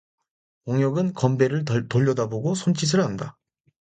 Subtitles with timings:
[0.65, 3.37] 동혁은 건배를 돌려다보고 손짓을 한다.